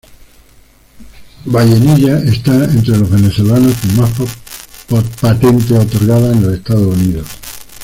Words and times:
Vallenilla 1.45 2.17
está 2.23 2.65
entre 2.65 2.97
los 2.97 3.07
venezolanos 3.07 3.75
con 3.75 3.97
más 3.97 4.09
patentes 5.19 5.69
otorgadas 5.77 6.35
en 6.35 6.41
los 6.41 6.53
Estados 6.55 6.95
Unidos. 6.97 7.27